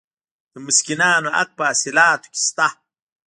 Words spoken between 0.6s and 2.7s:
مسکینانو حق په حاصلاتو کې شته.